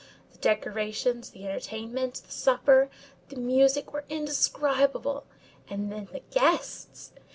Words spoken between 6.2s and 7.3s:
guests!